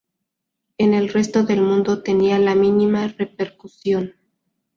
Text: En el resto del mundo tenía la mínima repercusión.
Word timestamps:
En 0.79 0.95
el 0.95 1.09
resto 1.09 1.43
del 1.43 1.61
mundo 1.61 2.01
tenía 2.01 2.39
la 2.39 2.55
mínima 2.55 3.07
repercusión. 3.07 4.15